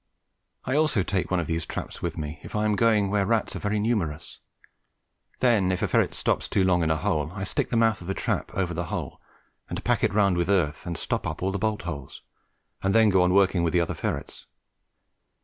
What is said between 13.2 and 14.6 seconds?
on working with the other ferrets.